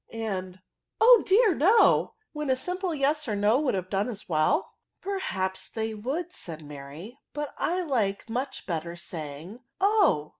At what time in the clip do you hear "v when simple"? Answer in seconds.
2.15-2.95